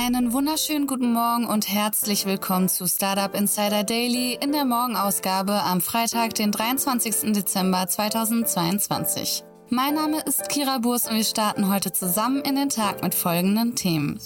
[0.00, 5.80] Einen wunderschönen guten Morgen und herzlich willkommen zu Startup Insider Daily in der Morgenausgabe am
[5.80, 7.32] Freitag, den 23.
[7.32, 9.42] Dezember 2022.
[9.70, 13.74] Mein Name ist Kira Burs und wir starten heute zusammen in den Tag mit folgenden
[13.74, 14.20] Themen.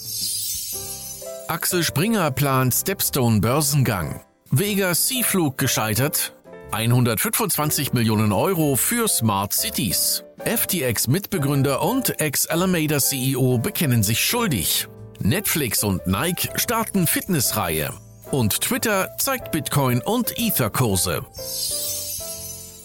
[1.47, 4.21] Axel Springer plant Stepstone Börsengang.
[4.51, 6.35] Vega Seaflug gescheitert.
[6.71, 10.23] 125 Millionen Euro für Smart Cities.
[10.45, 14.87] FTX Mitbegründer und Ex-Alameda CEO bekennen sich schuldig.
[15.23, 17.93] Netflix und Nike starten Fitnessreihe.
[18.31, 21.25] Und Twitter zeigt Bitcoin und Ether-Kurse.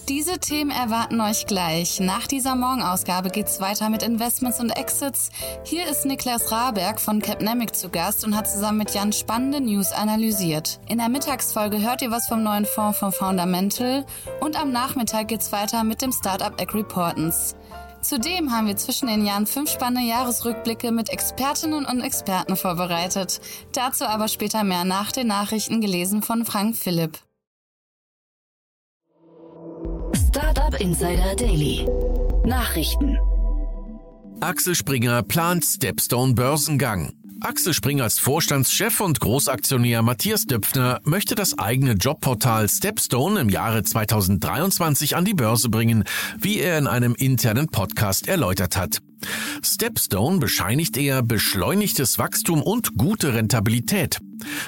[0.09, 1.99] Diese Themen erwarten euch gleich.
[1.99, 5.31] Nach dieser Morgenausgabe geht's weiter mit Investments und Exits.
[5.65, 9.91] Hier ist Niklas Raberg von Capnemic zu Gast und hat zusammen mit Jan spannende News
[9.91, 10.79] analysiert.
[10.89, 14.07] In der Mittagsfolge hört ihr was vom neuen Fonds von Fundamental
[14.41, 17.57] und am Nachmittag geht's weiter mit dem Startup Egg Reportance.
[18.09, 23.39] Zudem haben wir zwischen den Jahren fünf spannende Jahresrückblicke mit Expertinnen und Experten vorbereitet.
[23.75, 27.19] Dazu aber später mehr nach den Nachrichten gelesen von Frank Philipp.
[30.27, 31.87] Startup Insider Daily.
[32.47, 33.19] Nachrichten.
[34.41, 37.13] Axel Springer plant Stepstone Börsengang.
[37.41, 45.15] Axel Springers Vorstandschef und Großaktionär Matthias Döpfner möchte das eigene Jobportal Stepstone im Jahre 2023
[45.15, 46.03] an die Börse bringen,
[46.37, 48.99] wie er in einem internen Podcast erläutert hat.
[49.63, 54.19] Stepstone bescheinigt er beschleunigtes Wachstum und gute Rentabilität.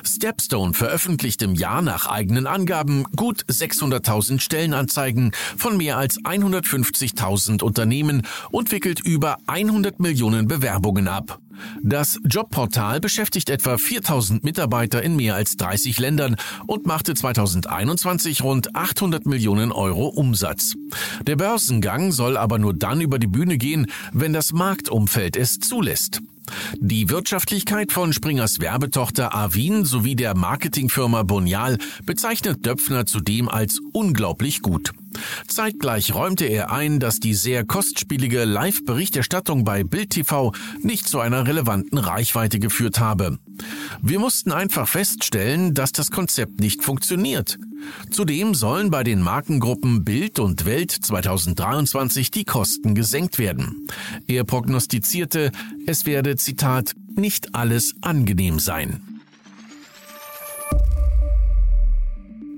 [0.04, 8.22] Stepstone veröffentlicht im Jahr nach eigenen Angaben gut 600.000 Stellenanzeigen von mehr als 150.000 Unternehmen
[8.50, 11.40] und wickelt über 100 Millionen Bewerbungen ab.
[11.82, 16.36] Das Jobportal beschäftigt etwa 4000 Mitarbeiter in mehr als 30 Ländern
[16.66, 20.74] und machte 2021 rund 800 Millionen Euro Umsatz.
[21.26, 26.20] Der Börsengang soll aber nur dann über die Bühne gehen, wenn das Marktumfeld es zulässt.
[26.78, 34.62] Die Wirtschaftlichkeit von Springers Werbetochter Avin sowie der Marketingfirma Bonial bezeichnet Döpfner zudem als unglaublich
[34.62, 34.92] gut.
[35.48, 41.46] Zeitgleich räumte er ein, dass die sehr kostspielige Live-Berichterstattung bei Bild TV nicht zu einer
[41.46, 43.38] relevanten Reichweite geführt habe.
[44.00, 47.58] Wir mussten einfach feststellen, dass das Konzept nicht funktioniert.
[48.10, 53.86] Zudem sollen bei den Markengruppen Bild und Welt 2023 die Kosten gesenkt werden.
[54.26, 55.50] Er prognostizierte,
[55.86, 59.02] es werde, Zitat, nicht alles angenehm sein.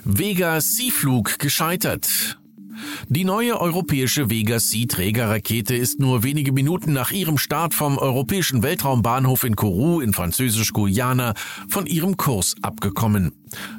[0.05, 2.42] Vega Seaflug gescheitert.
[3.09, 9.45] Die neue europäische Vega C-Trägerrakete ist nur wenige Minuten nach ihrem Start vom europäischen Weltraumbahnhof
[9.45, 11.35] in Kourou in Französisch-Guyana
[11.69, 13.33] von ihrem Kurs abgekommen.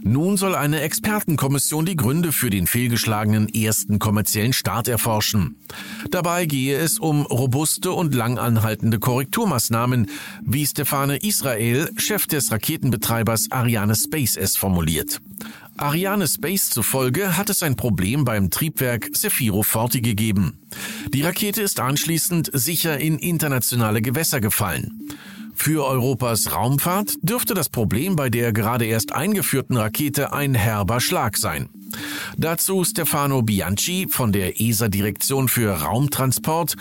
[0.04, 5.56] Nun soll eine Expertenkommission die Gründe für den fehlgeschlagenen ersten kommerziellen Start erforschen.
[6.12, 10.10] Dabei gehe es um robuste und langanhaltende Korrekturmaßnahmen,
[10.44, 15.22] wie Stefane Israel, Chef des Raketenbetreibers Ariane Space es formuliert.
[15.78, 20.60] Ariane Space zufolge hat es ein Problem beim Triebwerk Zefiro Forti gegeben.
[21.14, 25.10] Die Rakete ist anschließend sicher in internationale Gewässer gefallen.
[25.56, 31.38] Für Europas Raumfahrt dürfte das Problem bei der gerade erst eingeführten Rakete ein herber Schlag
[31.38, 31.70] sein.
[32.38, 36.76] Dazu Stefano Bianchi von der ESA-Direktion für Raumtransport.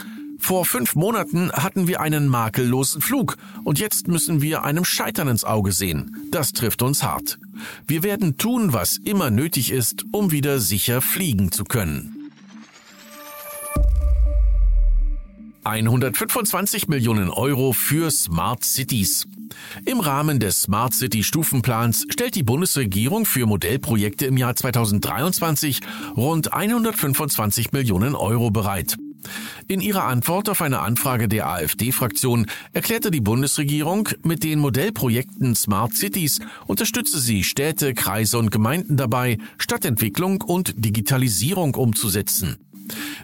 [0.44, 5.44] Vor fünf Monaten hatten wir einen makellosen Flug und jetzt müssen wir einem Scheitern ins
[5.44, 6.28] Auge sehen.
[6.32, 7.38] Das trifft uns hart.
[7.86, 12.28] Wir werden tun, was immer nötig ist, um wieder sicher fliegen zu können.
[15.62, 19.28] 125 Millionen Euro für Smart Cities.
[19.84, 25.80] Im Rahmen des Smart City Stufenplans stellt die Bundesregierung für Modellprojekte im Jahr 2023
[26.16, 28.96] rund 125 Millionen Euro bereit.
[29.68, 35.94] In ihrer Antwort auf eine Anfrage der AfD-Fraktion erklärte die Bundesregierung, mit den Modellprojekten Smart
[35.94, 42.56] Cities unterstütze sie Städte, Kreise und Gemeinden dabei, Stadtentwicklung und Digitalisierung umzusetzen.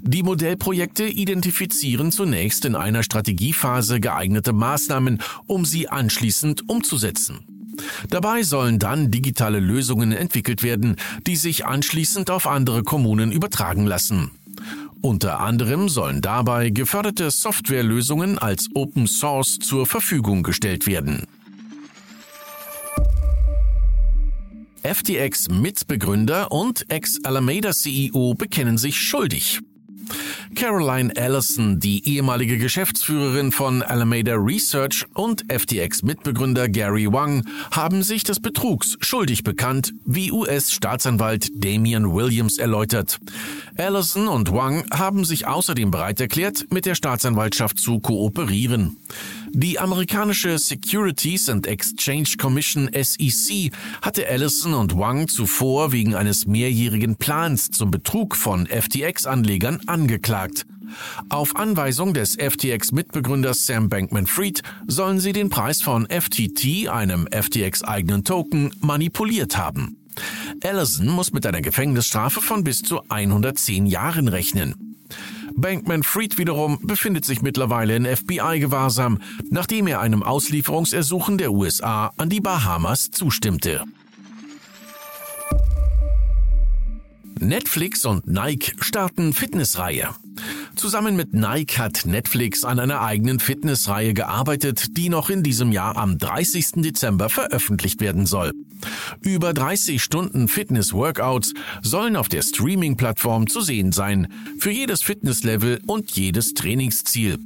[0.00, 7.40] Die Modellprojekte identifizieren zunächst in einer Strategiephase geeignete Maßnahmen, um sie anschließend umzusetzen.
[8.08, 10.96] Dabei sollen dann digitale Lösungen entwickelt werden,
[11.26, 14.30] die sich anschließend auf andere Kommunen übertragen lassen.
[15.00, 21.26] Unter anderem sollen dabei geförderte Softwarelösungen als Open Source zur Verfügung gestellt werden.
[24.82, 29.60] FTX-Mitbegründer und Ex-Alameda-CEO bekennen sich schuldig.
[30.54, 38.40] Caroline Allison, die ehemalige Geschäftsführerin von Alameda Research und FTX-Mitbegründer Gary Wang, haben sich des
[38.40, 43.18] Betrugs schuldig bekannt, wie US-Staatsanwalt Damian Williams erläutert.
[43.78, 48.96] Allison und Wang haben sich außerdem bereit erklärt, mit der Staatsanwaltschaft zu kooperieren.
[49.50, 53.70] Die amerikanische Securities and Exchange Commission SEC
[54.02, 60.66] hatte Allison und Wang zuvor wegen eines mehrjährigen Plans zum Betrug von FTX-Anlegern angeklagt.
[61.28, 68.74] Auf Anweisung des FTX-Mitbegründers Sam Bankman-Fried sollen sie den Preis von FTT, einem FTX-eigenen Token,
[68.80, 69.98] manipuliert haben.
[70.62, 74.96] Allison muss mit einer Gefängnisstrafe von bis zu 110 Jahren rechnen.
[75.54, 79.18] Bankman Fried wiederum befindet sich mittlerweile in FBI-Gewahrsam,
[79.50, 83.82] nachdem er einem Auslieferungsersuchen der USA an die Bahamas zustimmte.
[87.40, 90.10] Netflix und Nike starten Fitnessreihe.
[90.78, 95.96] Zusammen mit Nike hat Netflix an einer eigenen Fitnessreihe gearbeitet, die noch in diesem Jahr
[95.96, 96.82] am 30.
[96.82, 98.52] Dezember veröffentlicht werden soll.
[99.20, 106.12] Über 30 Stunden Fitness-Workouts sollen auf der Streaming-Plattform zu sehen sein, für jedes Fitnesslevel und
[106.12, 107.38] jedes Trainingsziel.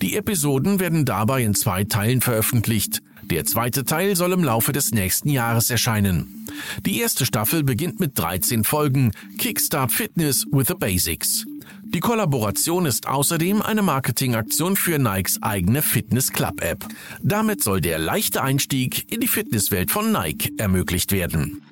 [0.00, 3.02] Die Episoden werden dabei in zwei Teilen veröffentlicht.
[3.24, 6.46] Der zweite Teil soll im Laufe des nächsten Jahres erscheinen.
[6.86, 11.44] Die erste Staffel beginnt mit 13 Folgen Kickstart Fitness with the Basics.
[11.82, 16.86] Die Kollaboration ist außerdem eine Marketingaktion für Nikes eigene Fitness Club App.
[17.22, 21.62] Damit soll der leichte Einstieg in die Fitnesswelt von Nike ermöglicht werden.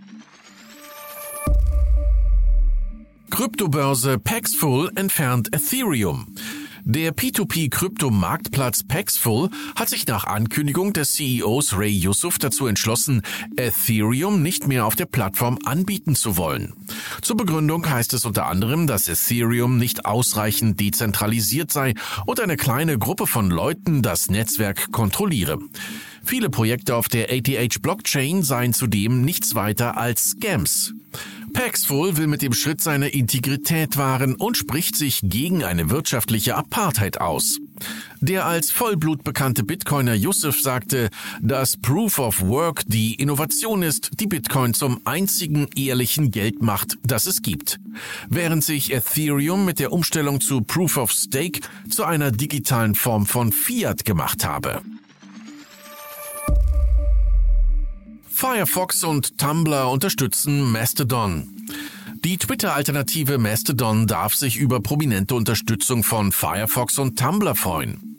[3.30, 6.34] Kryptobörse Paxful entfernt Ethereum.
[6.90, 13.20] Der P2P-Krypto-Marktplatz Paxful hat sich nach Ankündigung des CEOs Ray Yusuf dazu entschlossen,
[13.58, 16.72] Ethereum nicht mehr auf der Plattform anbieten zu wollen.
[17.20, 21.92] Zur Begründung heißt es unter anderem, dass Ethereum nicht ausreichend dezentralisiert sei
[22.24, 25.58] und eine kleine Gruppe von Leuten das Netzwerk kontrolliere.
[26.24, 30.94] Viele Projekte auf der ATH Blockchain seien zudem nichts weiter als Scams.
[31.58, 37.20] Paxful will mit dem Schritt seine Integrität wahren und spricht sich gegen eine wirtschaftliche Apartheid
[37.20, 37.58] aus.
[38.20, 41.10] Der als Vollblut bekannte Bitcoiner Yusuf sagte,
[41.40, 47.26] dass Proof of Work die Innovation ist, die Bitcoin zum einzigen ehrlichen Geld macht, das
[47.26, 47.80] es gibt.
[48.28, 53.50] Während sich Ethereum mit der Umstellung zu Proof of Stake zu einer digitalen Form von
[53.50, 54.80] Fiat gemacht habe.
[58.40, 61.48] Firefox und Tumblr unterstützen Mastodon.
[62.24, 68.16] Die Twitter-Alternative Mastodon darf sich über prominente Unterstützung von Firefox und Tumblr freuen.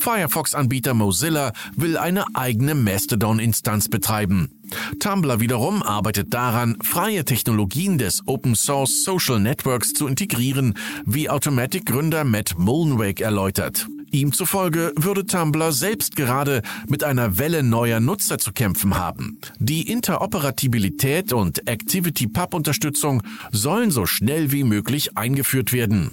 [0.00, 4.50] Firefox-Anbieter Mozilla will eine eigene Mastodon-Instanz betreiben.
[4.98, 10.74] Tumblr wiederum arbeitet daran, freie Technologien des Open Source Social Networks zu integrieren,
[11.06, 13.86] wie Automatic-Gründer Matt Mullenweg erläutert.
[14.12, 19.38] Ihm zufolge würde Tumblr selbst gerade mit einer Welle neuer Nutzer zu kämpfen haben.
[19.58, 23.22] Die Interoperabilität und ActivityPub-Unterstützung
[23.52, 26.10] sollen so schnell wie möglich eingeführt werden.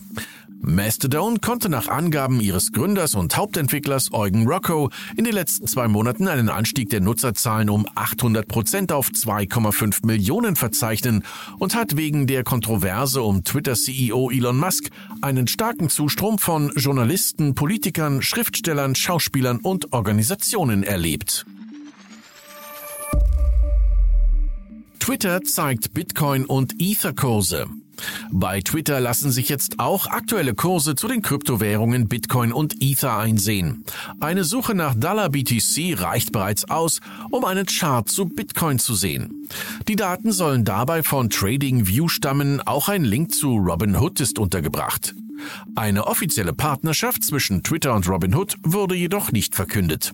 [0.61, 6.27] Mastodon konnte nach Angaben ihres Gründers und Hauptentwicklers Eugen Rocco in den letzten zwei Monaten
[6.27, 11.23] einen Anstieg der Nutzerzahlen um 800 Prozent auf 2,5 Millionen verzeichnen
[11.57, 14.89] und hat wegen der Kontroverse um Twitter-CEO Elon Musk
[15.21, 21.45] einen starken Zustrom von Journalisten, Politikern, Schriftstellern, Schauspielern und Organisationen erlebt.
[24.99, 27.67] Twitter zeigt Bitcoin und Ether-Kurse.
[28.31, 33.83] Bei Twitter lassen sich jetzt auch aktuelle Kurse zu den Kryptowährungen Bitcoin und Ether einsehen.
[34.19, 39.47] Eine Suche nach Dollar BTC reicht bereits aus, um einen Chart zu Bitcoin zu sehen.
[39.87, 45.15] Die Daten sollen dabei von TradingView stammen, auch ein Link zu Robinhood ist untergebracht.
[45.75, 50.13] Eine offizielle Partnerschaft zwischen Twitter und Robinhood wurde jedoch nicht verkündet.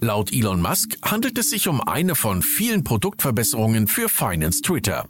[0.00, 5.06] Laut Elon Musk handelt es sich um eine von vielen Produktverbesserungen für Finance Twitter.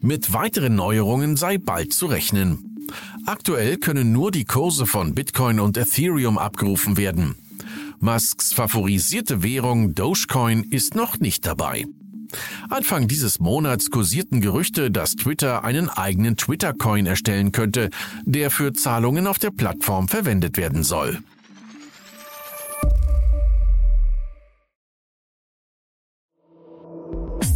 [0.00, 2.86] Mit weiteren Neuerungen sei bald zu rechnen.
[3.26, 7.36] Aktuell können nur die Kurse von Bitcoin und Ethereum abgerufen werden.
[8.00, 11.84] Musks favorisierte Währung Dogecoin ist noch nicht dabei.
[12.70, 17.90] Anfang dieses Monats kursierten Gerüchte, dass Twitter einen eigenen Twitter-Coin erstellen könnte,
[18.24, 21.18] der für Zahlungen auf der Plattform verwendet werden soll.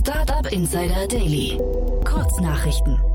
[0.01, 1.59] Startup Insider Daily.
[2.05, 3.12] Kurznachrichten.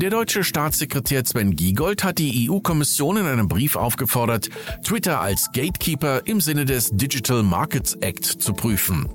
[0.00, 4.48] Der deutsche Staatssekretär Sven Giegold hat die EU-Kommission in einem Brief aufgefordert,
[4.84, 9.08] Twitter als Gatekeeper im Sinne des Digital Markets Act zu prüfen.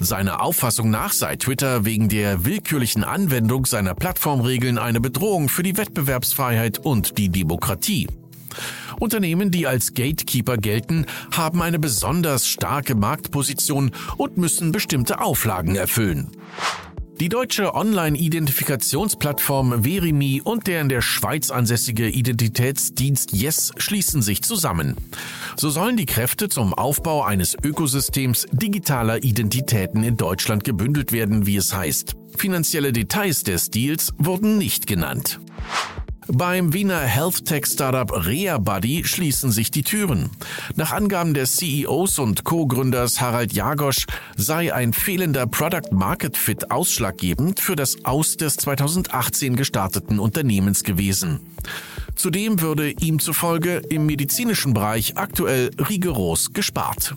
[0.00, 5.76] Seiner Auffassung nach sei Twitter wegen der willkürlichen Anwendung seiner Plattformregeln eine Bedrohung für die
[5.76, 8.08] Wettbewerbsfreiheit und die Demokratie.
[8.98, 16.32] Unternehmen, die als Gatekeeper gelten, haben eine besonders starke Marktposition und müssen bestimmte Auflagen erfüllen.
[17.18, 24.96] Die deutsche Online-Identifikationsplattform Verimi und der in der Schweiz ansässige Identitätsdienst Yes schließen sich zusammen.
[25.56, 31.56] So sollen die Kräfte zum Aufbau eines Ökosystems digitaler Identitäten in Deutschland gebündelt werden, wie
[31.56, 32.16] es heißt.
[32.36, 35.40] Finanzielle Details des Deals wurden nicht genannt.
[36.28, 40.30] Beim Wiener Health Tech Startup ReaBuddy schließen sich die Türen.
[40.74, 44.06] Nach Angaben des CEOs und Co-Gründers Harald Jagosch
[44.36, 51.40] sei ein fehlender Product Market Fit ausschlaggebend für das Aus des 2018 gestarteten Unternehmens gewesen.
[52.16, 57.14] Zudem würde ihm zufolge im medizinischen Bereich aktuell rigoros gespart.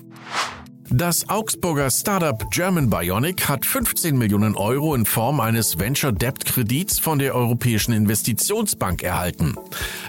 [0.91, 6.97] Das Augsburger Startup German Bionic hat 15 Millionen Euro in Form eines Venture Debt Kredits
[6.97, 9.53] von der Europäischen Investitionsbank erhalten.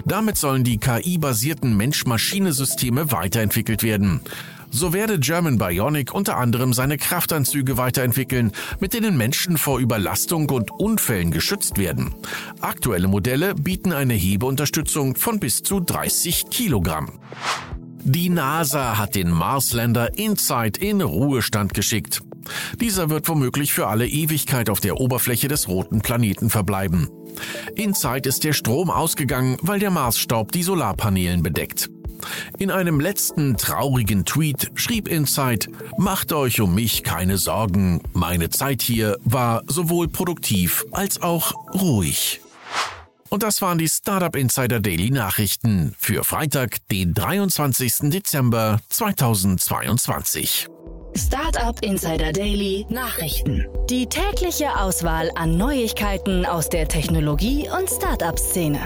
[0.06, 4.22] Damit sollen die KI-basierten Mensch-Maschine-Systeme weiterentwickelt werden.
[4.70, 10.70] So werde German Bionic unter anderem seine Kraftanzüge weiterentwickeln, mit denen Menschen vor Überlastung und
[10.70, 12.14] Unfällen geschützt werden.
[12.62, 17.18] Aktuelle Modelle bieten eine Hebeunterstützung von bis zu 30 Kilogramm.
[18.02, 22.22] Die NASA hat den Marsländer InSight in Ruhestand geschickt.
[22.80, 27.08] Dieser wird womöglich für alle Ewigkeit auf der Oberfläche des roten Planeten verbleiben.
[27.76, 31.90] InSight ist der Strom ausgegangen, weil der Marsstaub die Solarpanelen bedeckt.
[32.58, 38.82] In einem letzten traurigen Tweet schrieb InSight, Macht euch um mich keine Sorgen, meine Zeit
[38.82, 42.40] hier war sowohl produktiv als auch ruhig.
[43.30, 48.10] Und das waren die Startup Insider Daily Nachrichten für Freitag, den 23.
[48.10, 50.66] Dezember 2022.
[51.14, 53.68] Startup Insider Daily Nachrichten.
[53.88, 58.80] Die tägliche Auswahl an Neuigkeiten aus der Technologie- und Startup-Szene.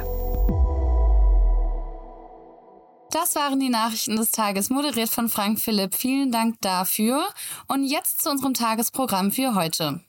[3.10, 5.94] Das waren die Nachrichten des Tages, moderiert von Frank Philipp.
[5.94, 7.24] Vielen Dank dafür.
[7.66, 10.00] Und jetzt zu unserem Tagesprogramm für heute.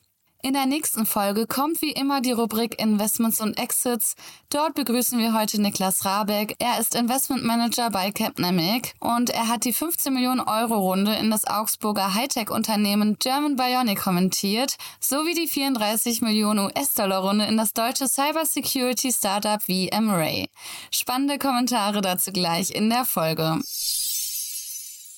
[0.46, 4.14] In der nächsten Folge kommt wie immer die Rubrik Investments und Exits.
[4.52, 6.56] Dort begrüßen wir heute Niklas Rabeck.
[6.60, 11.32] Er ist Investment Manager bei Capnamic und er hat die 15 Millionen Euro Runde in
[11.32, 18.08] das Augsburger Hightech-Unternehmen German Bionic kommentiert, sowie die 34 Millionen US-Dollar Runde in das deutsche
[18.08, 20.52] Cybersecurity Startup VMray.
[20.92, 23.62] Spannende Kommentare dazu gleich in der Folge.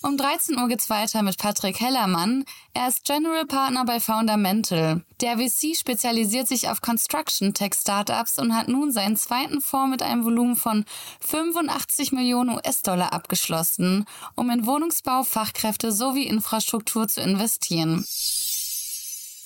[0.03, 2.45] Um 13 Uhr geht's weiter mit Patrick Hellermann.
[2.73, 5.01] Er ist General Partner bei Foundamental.
[5.21, 10.03] Der VC spezialisiert sich auf Construction Tech Startups und hat nun seinen zweiten Fonds mit
[10.03, 10.85] einem Volumen von
[11.21, 18.05] 85 Millionen US-Dollar abgeschlossen, um in Wohnungsbau, Fachkräfte sowie Infrastruktur zu investieren.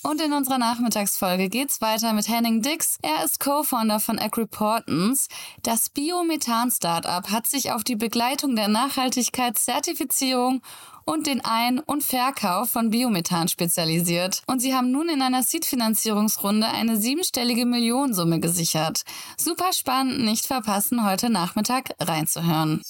[0.04, 2.98] Und in unserer Nachmittagsfolge geht's weiter mit Henning Dix.
[3.02, 5.28] Er ist Co-Founder von Agriportance.
[5.62, 10.60] Das Biomethan-Startup hat sich auf die Begleitung der Nachhaltigkeitszertifizierung
[11.04, 14.42] und den Ein- und Verkauf von Biomethan spezialisiert.
[14.46, 19.02] Und sie haben nun in einer Seed-Finanzierungsrunde eine siebenstellige Millionensumme gesichert.
[19.36, 22.82] Super spannend, nicht verpassen, heute Nachmittag reinzuhören.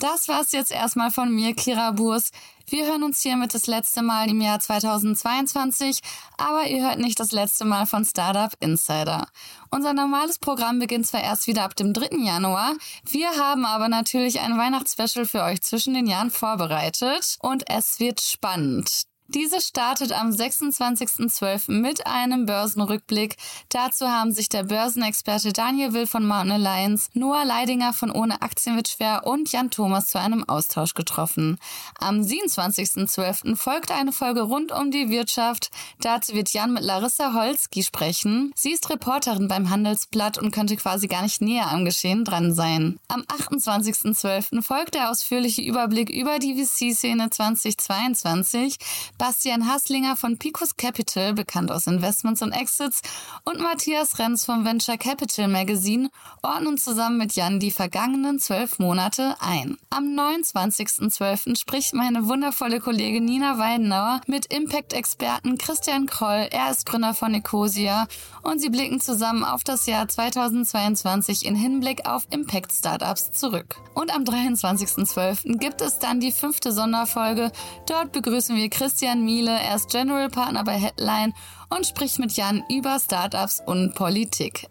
[0.00, 2.30] Das war's jetzt erstmal von mir, Kira Burs.
[2.68, 5.98] Wir hören uns hiermit das letzte Mal im Jahr 2022,
[6.36, 9.26] aber ihr hört nicht das letzte Mal von Startup Insider.
[9.72, 12.16] Unser normales Programm beginnt zwar erst wieder ab dem 3.
[12.16, 12.74] Januar,
[13.10, 18.20] wir haben aber natürlich ein Weihnachtsspecial für euch zwischen den Jahren vorbereitet und es wird
[18.20, 19.08] spannend.
[19.30, 21.70] Diese startet am 26.12.
[21.70, 23.36] mit einem Börsenrückblick.
[23.68, 28.76] Dazu haben sich der Börsenexperte Daniel Will von Mountain Alliance, Noah Leidinger von Ohne Aktien
[28.76, 31.58] wird schwer und Jan Thomas zu einem Austausch getroffen.
[31.98, 33.54] Am 27.12.
[33.54, 35.70] folgt eine Folge rund um die Wirtschaft.
[36.00, 38.54] Dazu wird Jan mit Larissa Holski sprechen.
[38.56, 42.98] Sie ist Reporterin beim Handelsblatt und könnte quasi gar nicht näher am Geschehen dran sein.
[43.08, 44.62] Am 28.12.
[44.62, 48.78] folgt der ausführliche Überblick über die VC-Szene 2022.
[49.18, 53.02] Bastian Hasslinger von Picos Capital, bekannt aus Investments und Exits,
[53.44, 56.08] und Matthias Renz vom Venture Capital Magazine
[56.40, 59.76] ordnen zusammen mit Jan die vergangenen zwölf Monate ein.
[59.90, 61.58] Am 29.12.
[61.58, 66.46] spricht meine wundervolle Kollegin Nina Weidenauer mit Impact-Experten Christian Kroll.
[66.52, 68.06] Er ist Gründer von Ecosia
[68.42, 73.74] und sie blicken zusammen auf das Jahr 2022 in Hinblick auf Impact-Startups zurück.
[73.94, 75.58] Und am 23.12.
[75.58, 77.50] gibt es dann die fünfte Sonderfolge.
[77.88, 79.58] Dort begrüßen wir Christian Christian Miele.
[79.58, 81.32] Er ist General Partner bei Headline
[81.70, 84.66] und spricht mit Jan über Startups und Politik.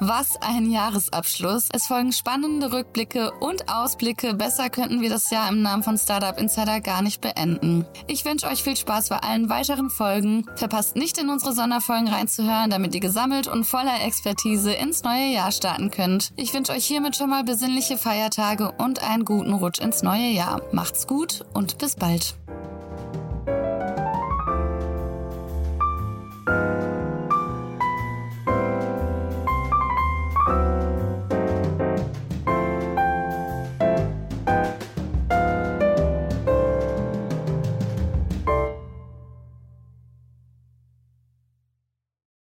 [0.00, 1.68] Was ein Jahresabschluss.
[1.72, 4.34] Es folgen spannende Rückblicke und Ausblicke.
[4.34, 7.86] Besser könnten wir das Jahr im Namen von Startup Insider gar nicht beenden.
[8.06, 10.44] Ich wünsche euch viel Spaß bei allen weiteren Folgen.
[10.56, 15.52] Verpasst nicht in unsere Sonderfolgen reinzuhören, damit ihr gesammelt und voller Expertise ins neue Jahr
[15.52, 16.32] starten könnt.
[16.36, 20.60] Ich wünsche euch hiermit schon mal besinnliche Feiertage und einen guten Rutsch ins neue Jahr.
[20.72, 22.36] Macht's gut und bis bald.